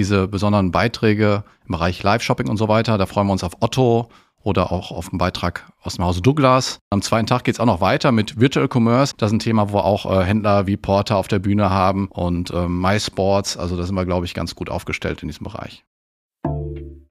[0.00, 2.96] diese besonderen Beiträge im Bereich Live-Shopping und so weiter.
[2.96, 4.08] Da freuen wir uns auf Otto
[4.42, 6.78] oder auch auf einen Beitrag aus dem Hause Douglas.
[6.88, 9.12] Am zweiten Tag geht es auch noch weiter mit Virtual Commerce.
[9.18, 12.08] Das ist ein Thema, wo wir auch äh, Händler wie Porter auf der Bühne haben
[12.08, 13.58] und äh, MySports.
[13.58, 15.84] Also da sind wir, glaube ich, ganz gut aufgestellt in diesem Bereich.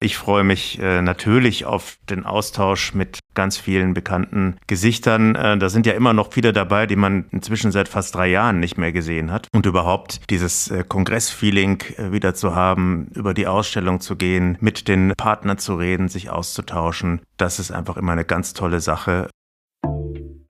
[0.02, 5.34] Ich freue mich äh, natürlich auf den Austausch mit ganz vielen bekannten Gesichtern.
[5.34, 8.60] Äh, da sind ja immer noch viele dabei, die man inzwischen seit fast drei Jahren
[8.60, 9.48] nicht mehr gesehen hat.
[9.52, 14.88] Und überhaupt dieses äh, Kongressfeeling äh, wieder zu haben, über die Ausstellung zu gehen, mit
[14.88, 19.28] den Partnern zu reden, sich auszutauschen, das ist einfach immer eine ganz tolle Sache.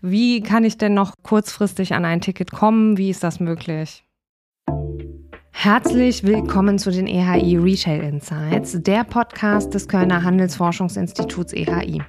[0.01, 2.97] Wie kann ich denn noch kurzfristig an ein Ticket kommen?
[2.97, 4.05] Wie ist das möglich?
[5.53, 12.03] Herzlich willkommen zu den EHI Retail Insights, der Podcast des Kölner Handelsforschungsinstituts EHI.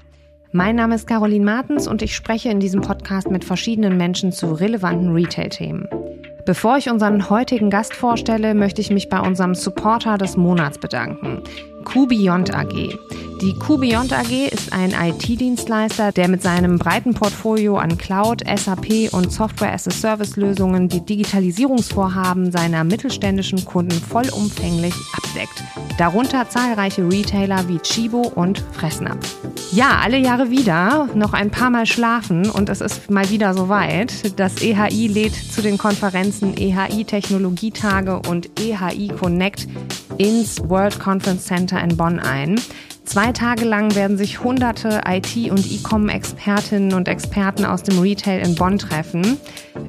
[0.54, 4.54] Mein Name ist Caroline Martens und ich spreche in diesem Podcast mit verschiedenen Menschen zu
[4.54, 5.88] relevanten Retail-Themen.
[6.46, 11.44] Bevor ich unseren heutigen Gast vorstelle, möchte ich mich bei unserem Supporter des Monats bedanken.
[11.86, 12.98] QBeyond AG.
[13.42, 19.32] Die QBeyond AG ist ein IT-Dienstleister, der mit seinem breiten Portfolio an Cloud, SAP und
[19.32, 25.64] Software-as-a-Service-Lösungen die Digitalisierungsvorhaben seiner mittelständischen Kunden vollumfänglich abdeckt.
[25.98, 29.38] Darunter zahlreiche Retailer wie Chibo und Fressnapf.
[29.72, 34.40] Ja, alle Jahre wieder, noch ein paar Mal schlafen und es ist mal wieder soweit.
[34.40, 39.68] Das EHI lädt zu den Konferenzen EHI Technologietage und EHI Connect
[40.20, 42.60] ins World Conference Center in Bonn ein.
[43.04, 48.56] Zwei Tage lang werden sich hunderte IT- und E-Com-Expertinnen und Experten aus dem Retail in
[48.56, 49.38] Bonn treffen.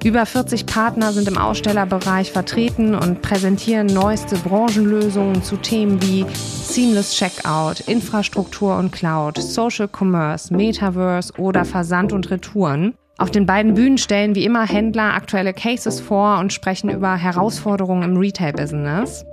[0.02, 7.14] Über 40 Partner sind im Ausstellerbereich vertreten und präsentieren neueste Branchenlösungen zu Themen wie Seamless
[7.14, 12.94] Checkout, Infrastruktur und Cloud, Social Commerce, Metaverse oder Versand und Retouren.
[13.18, 18.02] Auf den beiden Bühnen stellen wie immer Händler aktuelle Cases vor und sprechen über Herausforderungen
[18.02, 19.26] im Retail-Business.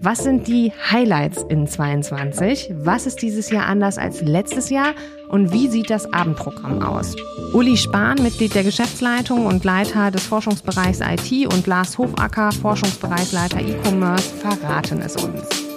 [0.00, 2.72] Was sind die Highlights in 22?
[2.78, 4.94] Was ist dieses Jahr anders als letztes Jahr?
[5.28, 7.14] Und wie sieht das Abendprogramm aus?
[7.52, 14.34] Uli Spahn, Mitglied der Geschäftsleitung und Leiter des Forschungsbereichs IT und Lars Hofacker, Forschungsbereichsleiter E-Commerce,
[14.36, 15.67] verraten es uns.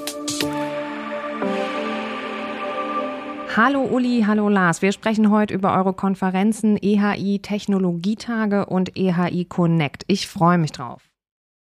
[3.57, 4.81] Hallo Uli, hallo Lars.
[4.81, 10.05] Wir sprechen heute über eure Konferenzen EHI Technologietage und EHI Connect.
[10.07, 11.01] Ich freue mich drauf.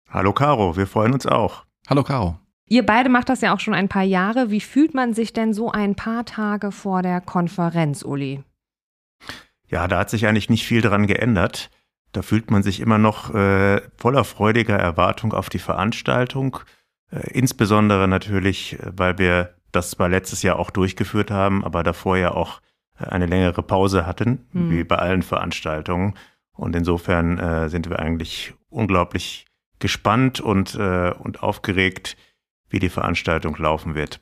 [0.09, 1.63] Hallo Caro, wir freuen uns auch.
[1.90, 2.38] Hallo Caro.
[2.67, 4.51] Ihr beide macht das ja auch schon ein paar Jahre.
[4.51, 8.44] Wie fühlt man sich denn so ein paar Tage vor der Konferenz, Uli?
[9.69, 11.69] Ja, da hat sich eigentlich nicht viel dran geändert.
[12.11, 16.59] Da fühlt man sich immer noch äh, voller freudiger Erwartung auf die Veranstaltung.
[17.09, 22.18] Äh, insbesondere natürlich, äh, weil wir das zwar letztes Jahr auch durchgeführt haben, aber davor
[22.18, 22.62] ja auch
[23.00, 24.72] äh, eine längere Pause hatten, hm.
[24.72, 26.16] wie bei allen Veranstaltungen.
[26.53, 29.46] Und insofern äh, sind wir eigentlich unglaublich
[29.79, 32.18] gespannt und, äh, und aufgeregt,
[32.69, 34.19] wie die Veranstaltung laufen wird.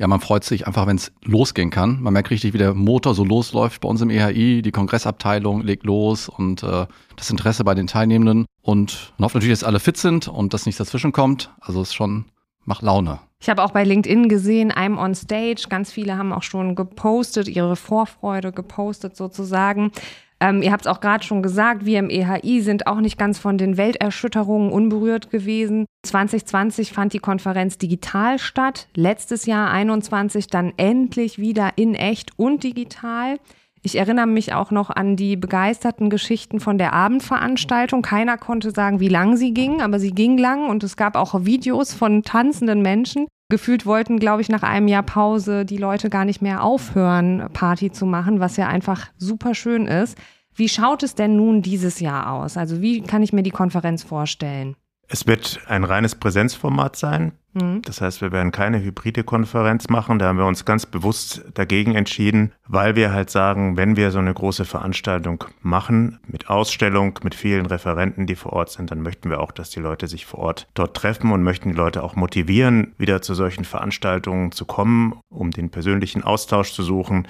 [0.00, 2.00] Ja, man freut sich einfach, wenn es losgehen kann.
[2.00, 4.62] Man merkt richtig, wie der Motor so losläuft bei uns im EHI.
[4.62, 6.86] Die Kongressabteilung legt los und äh,
[7.16, 8.46] das Interesse bei den Teilnehmenden.
[8.62, 11.52] Und man hofft natürlich, dass alle fit sind und dass nichts dazwischen kommt.
[11.60, 12.24] Also es schon
[12.64, 13.20] macht Laune.
[13.40, 15.66] Ich habe auch bei LinkedIn gesehen, I'm on stage.
[15.68, 19.92] Ganz viele haben auch schon gepostet, ihre Vorfreude gepostet sozusagen.
[20.40, 23.38] Ähm, ihr habt es auch gerade schon gesagt, wir im EHI sind auch nicht ganz
[23.38, 25.84] von den Welterschütterungen unberührt gewesen.
[26.06, 32.64] 2020 fand die Konferenz digital statt, letztes Jahr 21 dann endlich wieder in echt und
[32.64, 33.38] digital.
[33.82, 38.02] Ich erinnere mich auch noch an die begeisterten Geschichten von der Abendveranstaltung.
[38.02, 41.46] Keiner konnte sagen, wie lang sie ging, aber sie ging lang und es gab auch
[41.46, 43.26] Videos von tanzenden Menschen.
[43.48, 47.90] Gefühlt wollten, glaube ich, nach einem Jahr Pause die Leute gar nicht mehr aufhören, Party
[47.90, 50.16] zu machen, was ja einfach super schön ist.
[50.54, 52.58] Wie schaut es denn nun dieses Jahr aus?
[52.58, 54.76] Also wie kann ich mir die Konferenz vorstellen?
[55.12, 57.32] Es wird ein reines Präsenzformat sein.
[57.52, 57.82] Mhm.
[57.82, 60.20] Das heißt, wir werden keine hybride Konferenz machen.
[60.20, 64.20] Da haben wir uns ganz bewusst dagegen entschieden, weil wir halt sagen, wenn wir so
[64.20, 69.30] eine große Veranstaltung machen, mit Ausstellung, mit vielen Referenten, die vor Ort sind, dann möchten
[69.30, 72.14] wir auch, dass die Leute sich vor Ort dort treffen und möchten die Leute auch
[72.14, 77.26] motivieren, wieder zu solchen Veranstaltungen zu kommen, um den persönlichen Austausch zu suchen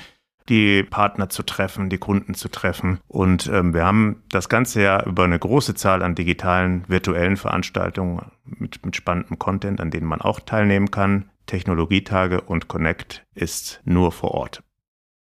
[0.50, 2.98] die Partner zu treffen, die Kunden zu treffen.
[3.06, 8.30] Und ähm, wir haben das ganze Jahr über eine große Zahl an digitalen, virtuellen Veranstaltungen
[8.44, 11.30] mit, mit spannendem Content, an denen man auch teilnehmen kann.
[11.46, 14.62] Technologietage und Connect ist nur vor Ort.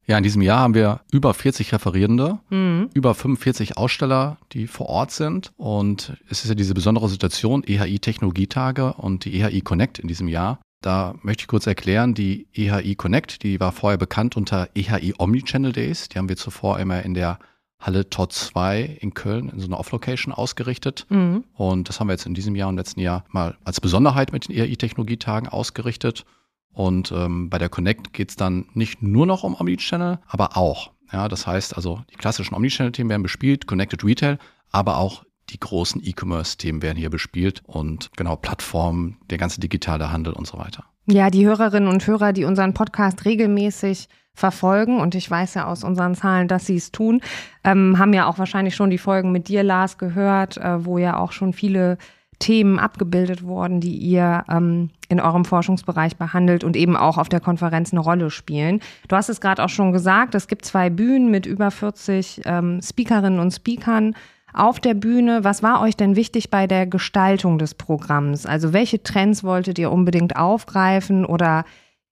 [0.10, 2.90] Ja, in diesem Jahr haben wir über 40 Referierende, mhm.
[2.96, 5.52] über 45 Aussteller, die vor Ort sind.
[5.56, 10.28] Und es ist ja diese besondere Situation, EHI Technologietage und die EHI Connect in diesem
[10.28, 10.60] Jahr.
[10.82, 15.74] Da möchte ich kurz erklären, die EHI Connect, die war vorher bekannt unter EHI Omnichannel
[15.74, 16.10] Days.
[16.10, 17.40] Die haben wir zuvor immer in der
[17.80, 21.06] Halle Tor 2 in Köln in so einer Off-Location ausgerichtet.
[21.10, 21.46] Mhm.
[21.54, 24.48] Und das haben wir jetzt in diesem Jahr und letzten Jahr mal als Besonderheit mit
[24.48, 26.26] den ERI-Technologietagen ausgerichtet.
[26.72, 30.92] Und ähm, bei der Connect geht es dann nicht nur noch um Omnichannel, aber auch.
[31.12, 34.38] Ja, das heißt also, die klassischen Omnichannel-Themen werden bespielt, Connected Retail,
[34.72, 40.34] aber auch die großen E-Commerce-Themen werden hier bespielt und genau Plattformen, der ganze digitale Handel
[40.34, 40.86] und so weiter.
[41.08, 45.84] Ja, die Hörerinnen und Hörer, die unseren Podcast regelmäßig verfolgen und ich weiß ja aus
[45.84, 47.22] unseren Zahlen, dass sie es tun,
[47.64, 51.18] ähm, haben ja auch wahrscheinlich schon die Folgen mit dir, Lars, gehört, äh, wo ja
[51.18, 51.98] auch schon viele
[52.40, 57.42] Themen abgebildet wurden, die ihr ähm, in eurem Forschungsbereich behandelt und eben auch auf der
[57.42, 58.80] Konferenz eine Rolle spielen.
[59.10, 62.80] Du hast es gerade auch schon gesagt, es gibt zwei Bühnen mit über 40 ähm,
[62.82, 64.16] Speakerinnen und Speakern
[64.54, 65.44] auf der Bühne.
[65.44, 68.46] Was war euch denn wichtig bei der Gestaltung des Programms?
[68.46, 71.66] Also welche Trends wolltet ihr unbedingt aufgreifen oder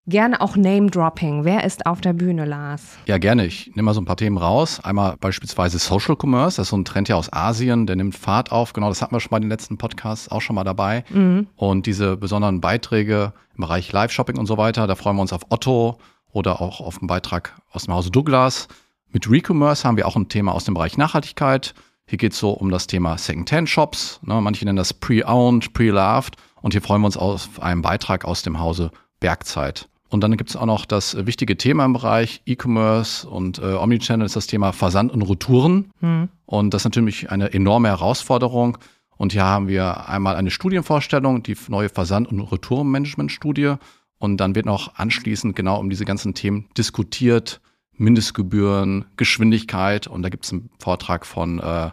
[0.10, 1.44] Gerne auch Name-Dropping.
[1.44, 2.98] Wer ist auf der Bühne, Lars?
[3.08, 3.46] Ja, gerne.
[3.46, 4.80] Ich nehme mal so ein paar Themen raus.
[4.82, 6.56] Einmal beispielsweise Social Commerce.
[6.56, 7.86] Das ist so ein Trend ja aus Asien.
[7.88, 8.72] Der nimmt Fahrt auf.
[8.72, 11.04] Genau, das hatten wir schon bei den letzten Podcasts auch schon mal dabei.
[11.10, 11.48] Mhm.
[11.58, 15.42] Und diese besonderen Beiträge im Bereich Live-Shopping und so weiter, da freuen wir uns auf
[15.50, 15.98] Otto
[16.32, 18.70] oder auch auf einen Beitrag aus dem Hause Douglas.
[19.10, 21.74] Mit Recommerce haben wir auch ein Thema aus dem Bereich Nachhaltigkeit.
[22.08, 24.22] Hier geht es so um das Thema Second-Hand-Shops.
[24.24, 26.38] Ne, manche nennen das Pre-Owned, Pre-Loved.
[26.62, 29.90] Und hier freuen wir uns auf einen Beitrag aus dem Hause Bergzeit.
[30.10, 34.26] Und dann gibt es auch noch das wichtige Thema im Bereich E-Commerce und äh, Omnichannel
[34.26, 35.92] ist das Thema Versand und Retouren.
[36.00, 36.30] Mhm.
[36.46, 38.78] Und das ist natürlich eine enorme Herausforderung.
[39.18, 43.76] Und hier haben wir einmal eine Studienvorstellung, die neue Versand- und Retourenmanagement-Studie.
[44.18, 47.60] Und dann wird noch anschließend genau um diese ganzen Themen diskutiert.
[47.98, 50.08] Mindestgebühren, Geschwindigkeit.
[50.08, 51.92] Und da gibt es einen Vortrag von äh,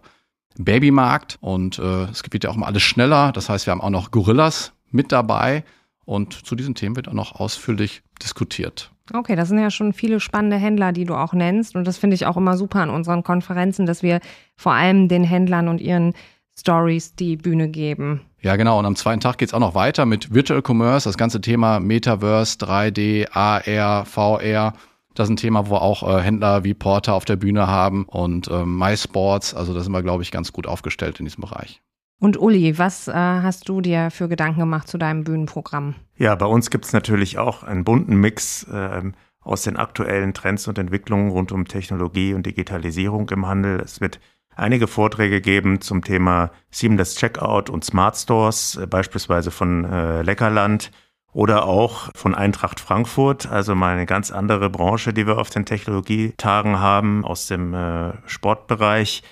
[0.57, 1.39] Babymarkt.
[1.41, 3.33] Und äh, es wird ja auch mal alles schneller.
[3.33, 5.65] Das heißt, wir haben auch noch Gorillas mit dabei.
[6.05, 8.93] Und zu diesen Themen wird auch noch ausführlich diskutiert.
[9.13, 11.77] Okay, das sind ja schon viele spannende Händler, die du auch nennst.
[11.77, 14.21] Und das finde ich auch immer super an unseren Konferenzen, dass wir
[14.57, 16.15] vor allem den Händlern und ihren
[16.59, 18.23] Stories die Bühne geben.
[18.41, 18.79] Ja, genau.
[18.79, 21.81] Und am zweiten Tag geht es auch noch weiter mit Virtual Commerce, das ganze Thema
[21.81, 24.75] Metaverse, 3D, AR, VR.
[25.15, 28.49] Das ist ein Thema, wo auch äh, Händler wie Porter auf der Bühne haben und
[28.49, 29.55] äh, MySports.
[29.55, 31.81] Also da sind wir, glaube ich, ganz gut aufgestellt in diesem Bereich.
[32.21, 35.95] Und Uli, was äh, hast du dir für Gedanken gemacht zu deinem Bühnenprogramm?
[36.17, 39.03] Ja, bei uns gibt es natürlich auch einen bunten Mix äh,
[39.41, 43.81] aus den aktuellen Trends und Entwicklungen rund um Technologie und Digitalisierung im Handel.
[43.81, 44.21] Es wird
[44.57, 50.91] einige Vorträge geben zum Thema Seamless Checkout und Smart Stores, äh, beispielsweise von äh, Leckerland
[51.35, 55.67] oder auch von Eintracht Frankfurt, also mal eine ganz andere Branche, die wir auf den
[55.67, 59.23] Technologietagen haben aus dem äh, Sportbereich.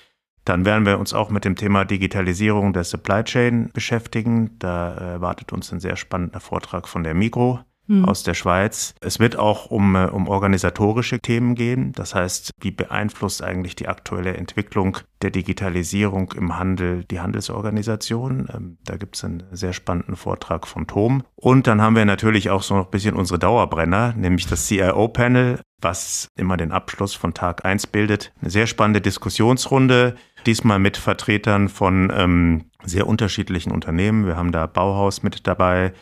[0.45, 4.59] Dann werden wir uns auch mit dem Thema Digitalisierung der Supply Chain beschäftigen.
[4.59, 7.61] Da erwartet uns ein sehr spannender Vortrag von der Migro
[8.01, 8.05] hm.
[8.05, 8.95] aus der Schweiz.
[9.01, 11.91] Es wird auch um, äh, um organisatorische Themen gehen.
[11.93, 18.47] Das heißt, wie beeinflusst eigentlich die aktuelle Entwicklung der Digitalisierung im Handel die Handelsorganisation?
[18.53, 21.23] Ähm, da gibt es einen sehr spannenden Vortrag von Tom.
[21.35, 25.59] Und dann haben wir natürlich auch so noch ein bisschen unsere Dauerbrenner, nämlich das CIO-Panel,
[25.81, 28.31] was immer den Abschluss von Tag 1 bildet.
[28.41, 34.25] Eine sehr spannende Diskussionsrunde, diesmal mit Vertretern von ähm, sehr unterschiedlichen Unternehmen.
[34.25, 35.93] Wir haben da Bauhaus mit dabei,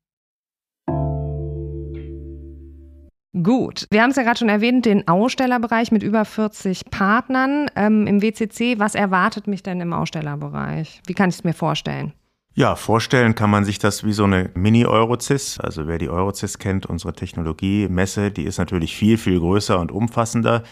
[3.43, 8.07] Gut, wir haben es ja gerade schon erwähnt, den Ausstellerbereich mit über 40 Partnern ähm,
[8.07, 8.79] im WCC.
[8.79, 11.01] Was erwartet mich denn im Ausstellerbereich?
[11.07, 12.13] Wie kann ich es mir vorstellen?
[12.55, 15.59] Ja, vorstellen kann man sich das wie so eine Mini-Eurozis.
[15.59, 20.63] Also wer die Eurozis kennt, unsere Technologiemesse, die ist natürlich viel, viel größer und umfassender.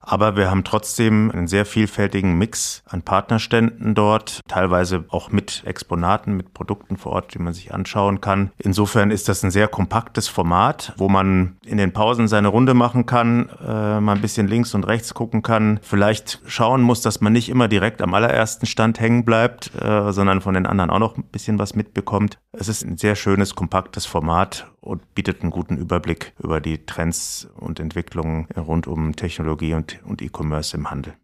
[0.00, 6.36] Aber wir haben trotzdem einen sehr vielfältigen Mix an Partnerständen dort, teilweise auch mit Exponaten,
[6.36, 8.50] mit Produkten vor Ort, die man sich anschauen kann.
[8.58, 13.06] Insofern ist das ein sehr kompaktes Format, wo man in den Pausen seine Runde machen
[13.06, 17.32] kann, äh, mal ein bisschen links und rechts gucken kann, vielleicht schauen muss, dass man
[17.32, 21.16] nicht immer direkt am allerersten Stand hängen bleibt, äh, sondern von den anderen auch noch
[21.16, 22.38] ein bisschen was mitbekommt.
[22.52, 27.46] Es ist ein sehr schönes, kompaktes Format und bietet einen guten Überblick über die Trends
[27.60, 31.14] und Entwicklungen rund um Technologie und, und E-Commerce im Handel.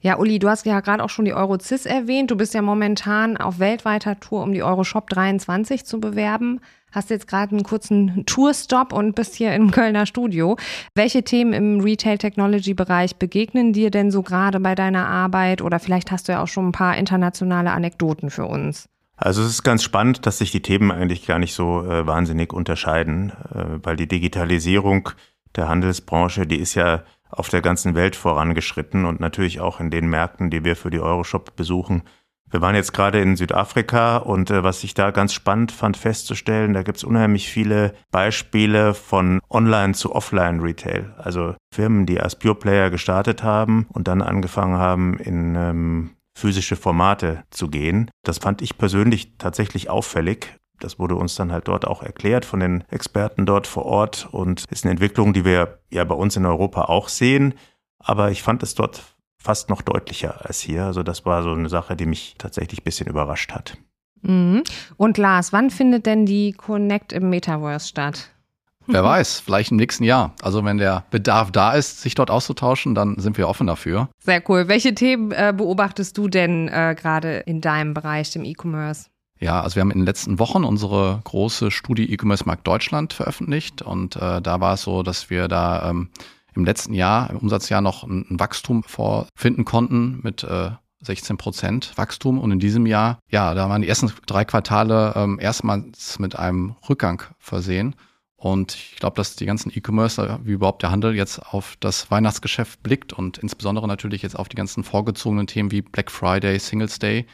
[0.00, 2.30] Ja, Uli, du hast ja gerade auch schon die Eurocis erwähnt.
[2.30, 6.60] Du bist ja momentan auf weltweiter Tour, um die Euroshop 23 zu bewerben.
[6.92, 10.56] Hast jetzt gerade einen kurzen Tourstop und bist hier im Kölner Studio.
[10.94, 15.60] Welche Themen im Retail Technology Bereich begegnen dir denn so gerade bei deiner Arbeit?
[15.60, 18.88] Oder vielleicht hast du ja auch schon ein paar internationale Anekdoten für uns.
[19.16, 22.52] Also es ist ganz spannend, dass sich die Themen eigentlich gar nicht so äh, wahnsinnig
[22.52, 25.08] unterscheiden, äh, weil die Digitalisierung
[25.56, 30.08] der Handelsbranche, die ist ja auf der ganzen Welt vorangeschritten und natürlich auch in den
[30.08, 32.02] Märkten, die wir für die Euroshop besuchen.
[32.48, 36.74] Wir waren jetzt gerade in Südafrika und äh, was ich da ganz spannend fand festzustellen,
[36.74, 41.14] da gibt's unheimlich viele Beispiele von Online zu Offline Retail.
[41.18, 46.76] Also Firmen, die als Pure Player gestartet haben und dann angefangen haben, in ähm, physische
[46.76, 48.10] Formate zu gehen.
[48.22, 50.54] Das fand ich persönlich tatsächlich auffällig.
[50.80, 54.66] Das wurde uns dann halt dort auch erklärt von den Experten dort vor Ort und
[54.70, 57.54] ist eine Entwicklung, die wir ja bei uns in Europa auch sehen.
[57.98, 60.84] Aber ich fand es dort fast noch deutlicher als hier.
[60.84, 63.78] Also das war so eine Sache, die mich tatsächlich ein bisschen überrascht hat.
[64.20, 64.62] Mhm.
[64.98, 68.35] Und Lars, wann findet denn die Connect im Metaverse statt?
[68.86, 70.34] Wer weiß, vielleicht im nächsten Jahr.
[70.42, 74.08] Also wenn der Bedarf da ist, sich dort auszutauschen, dann sind wir offen dafür.
[74.18, 74.68] Sehr cool.
[74.68, 79.06] Welche Themen äh, beobachtest du denn äh, gerade in deinem Bereich, dem E-Commerce?
[79.38, 83.82] Ja, also wir haben in den letzten Wochen unsere große Studie E-Commerce Markt Deutschland veröffentlicht
[83.82, 86.08] und äh, da war es so, dass wir da ähm,
[86.54, 90.70] im letzten Jahr, im Umsatzjahr noch ein, ein Wachstum vorfinden konnten mit äh,
[91.02, 95.38] 16 Prozent Wachstum und in diesem Jahr, ja, da waren die ersten drei Quartale ähm,
[95.38, 97.94] erstmals mit einem Rückgang versehen.
[98.36, 102.82] Und ich glaube, dass die ganzen E-Commerce, wie überhaupt der Handel jetzt auf das Weihnachtsgeschäft
[102.82, 107.26] blickt und insbesondere natürlich jetzt auf die ganzen vorgezogenen Themen wie Black Friday, Singles Day.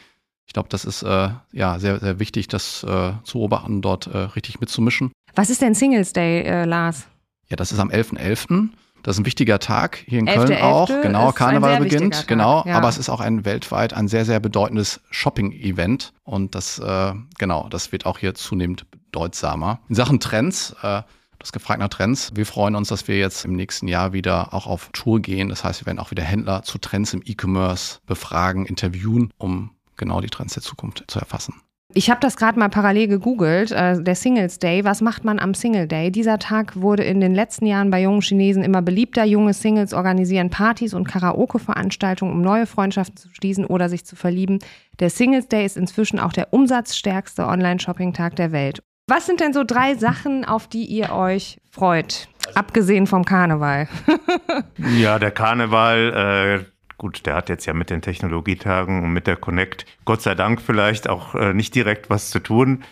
[0.45, 4.17] Ich glaube, das ist äh, ja sehr, sehr wichtig, das äh, zu beobachten, dort äh,
[4.17, 5.11] richtig mitzumischen.
[5.35, 7.07] Was ist denn Singles Day, äh, Lars?
[7.49, 8.17] Ja, das ist am 11.11.
[8.17, 8.69] .11.
[9.03, 10.87] Das ist ein wichtiger Tag hier in Köln auch.
[10.87, 12.25] Genau, Karneval beginnt.
[12.27, 12.77] Genau, ja.
[12.77, 16.13] aber es ist auch ein weltweit ein sehr, sehr bedeutendes Shopping-Event.
[16.23, 19.79] Und das, äh, genau, das wird auch hier zunehmend bedeutsamer.
[19.89, 21.05] In Sachen Trends, äh, du
[21.41, 22.31] hast gefragt nach Trends.
[22.33, 25.49] Wir freuen uns, dass wir jetzt im nächsten Jahr wieder auch auf Tour gehen.
[25.49, 30.21] Das heißt, wir werden auch wieder Händler zu Trends im E-Commerce befragen, interviewen, um genau
[30.21, 31.55] die Trends der Zukunft zu erfassen.
[31.95, 34.83] Ich habe das gerade mal parallel gegoogelt, äh, der Singles Day.
[34.83, 36.09] Was macht man am Single Day?
[36.11, 39.23] Dieser Tag wurde in den letzten Jahren bei jungen Chinesen immer beliebter.
[39.25, 44.59] Junge Singles organisieren Partys und Karaoke-Veranstaltungen, um neue Freundschaften zu schließen oder sich zu verlieben.
[44.99, 48.81] Der Singles Day ist inzwischen auch der umsatzstärkste Online-Shopping-Tag der Welt.
[49.07, 52.27] Was sind denn so drei Sachen, auf die ihr euch freut?
[52.55, 53.87] Abgesehen vom Karneval.
[54.97, 59.35] ja, der Karneval, äh, Gut, der hat jetzt ja mit den Technologietagen und mit der
[59.35, 62.83] Connect, Gott sei Dank vielleicht auch äh, nicht direkt was zu tun.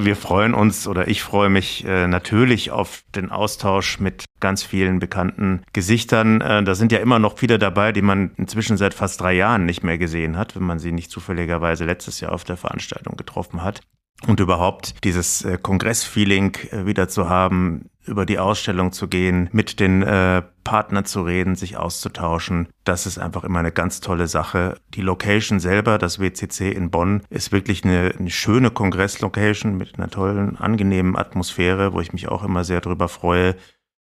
[0.00, 5.00] Wir freuen uns oder ich freue mich äh, natürlich auf den Austausch mit ganz vielen
[5.00, 6.40] bekannten Gesichtern.
[6.40, 9.66] Äh, da sind ja immer noch viele dabei, die man inzwischen seit fast drei Jahren
[9.66, 13.64] nicht mehr gesehen hat, wenn man sie nicht zufälligerweise letztes Jahr auf der Veranstaltung getroffen
[13.64, 13.80] hat.
[14.26, 19.78] Und überhaupt dieses äh, Kongressfeeling äh, wieder zu haben, über die Ausstellung zu gehen, mit
[19.78, 22.68] den äh, Partnern zu reden, sich auszutauschen.
[22.84, 24.78] Das ist einfach immer eine ganz tolle Sache.
[24.94, 30.10] Die Location selber, das WCC in Bonn, ist wirklich eine, eine schöne Kongresslocation mit einer
[30.10, 33.54] tollen, angenehmen Atmosphäre, wo ich mich auch immer sehr drüber freue,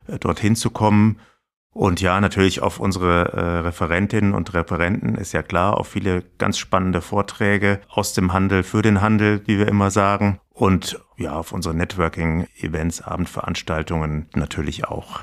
[0.07, 1.21] äh, dorthin zu kommen.
[1.76, 6.56] Und ja, natürlich auf unsere äh, Referentinnen und Referenten ist ja klar, auf viele ganz
[6.56, 10.40] spannende Vorträge aus dem Handel für den Handel, wie wir immer sagen.
[10.54, 15.21] Und ja, auf unsere Networking-Events, Abendveranstaltungen natürlich auch.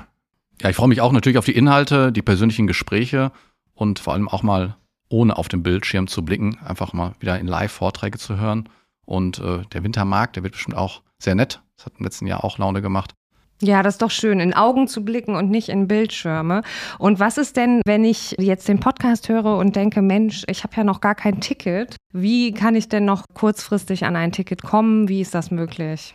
[0.62, 3.32] Ja, ich freue mich auch natürlich auf die Inhalte, die persönlichen Gespräche
[3.74, 4.76] und vor allem auch mal
[5.08, 8.68] ohne auf den Bildschirm zu blicken, einfach mal wieder in Live-Vorträge zu hören.
[9.04, 11.62] Und äh, der Wintermarkt, der wird bestimmt auch sehr nett.
[11.76, 13.16] Das hat im letzten Jahr auch Laune gemacht.
[13.62, 16.62] Ja, das ist doch schön, in Augen zu blicken und nicht in Bildschirme.
[16.98, 20.74] Und was ist denn, wenn ich jetzt den Podcast höre und denke, Mensch, ich habe
[20.76, 21.96] ja noch gar kein Ticket.
[22.12, 25.08] Wie kann ich denn noch kurzfristig an ein Ticket kommen?
[25.08, 26.14] Wie ist das möglich?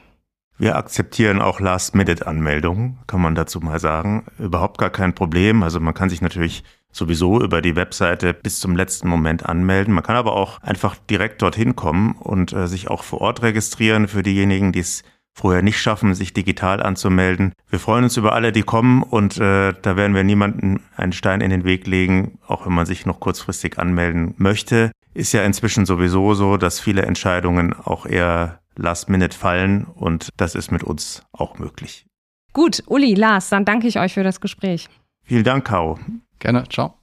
[0.58, 4.26] Wir akzeptieren auch Last-Minute-Anmeldungen, kann man dazu mal sagen.
[4.38, 5.64] Überhaupt gar kein Problem.
[5.64, 9.94] Also man kann sich natürlich sowieso über die Webseite bis zum letzten Moment anmelden.
[9.94, 14.10] Man kann aber auch einfach direkt dorthin kommen und äh, sich auch vor Ort registrieren
[14.10, 15.04] für diejenigen, die es
[15.40, 17.54] vorher nicht schaffen, sich digital anzumelden.
[17.70, 21.42] Wir freuen uns über alle, die kommen und äh, da werden wir niemanden einen Stein
[21.42, 24.92] in den Weg legen, auch wenn man sich noch kurzfristig anmelden möchte.
[25.14, 30.56] Ist ja inzwischen sowieso so, dass viele Entscheidungen auch eher last minute fallen und das
[30.56, 32.06] ist mit uns auch möglich.
[32.54, 34.88] Gut, Uli, Lars, dann danke ich euch für das Gespräch.
[35.24, 36.00] Vielen Dank, Caro.
[36.40, 36.99] Gerne, ciao.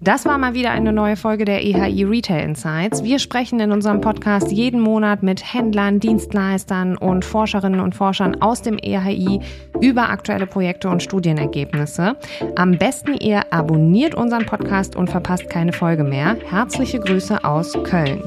[0.00, 3.02] Das war mal wieder eine neue Folge der EHI Retail Insights.
[3.02, 8.62] Wir sprechen in unserem Podcast jeden Monat mit Händlern, Dienstleistern und Forscherinnen und Forschern aus
[8.62, 9.40] dem EHI
[9.80, 12.16] über aktuelle Projekte und Studienergebnisse.
[12.54, 16.36] Am besten ihr abonniert unseren Podcast und verpasst keine Folge mehr.
[16.48, 18.22] Herzliche Grüße aus Köln.